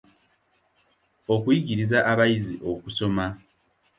Okuyigiriza 1.33 1.97
abayizi 2.11 2.55
okusoma. 2.71 3.25